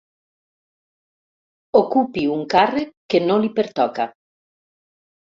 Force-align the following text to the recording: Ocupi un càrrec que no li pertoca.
Ocupi 1.79 2.23
un 2.35 2.41
càrrec 2.53 2.95
que 3.15 3.19
no 3.25 3.35
li 3.43 3.51
pertoca. 3.61 4.07